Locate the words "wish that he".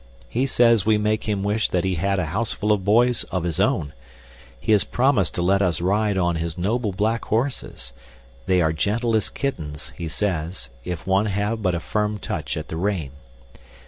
1.43-1.93